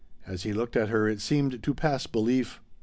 As 0.25 0.41
he 0.41 0.51
looked 0.51 0.75
at 0.75 0.89
her, 0.89 1.07
it 1.07 1.21
seemed 1.21 1.61
to 1.61 1.73
pass 1.75 2.07
belief. 2.07 2.59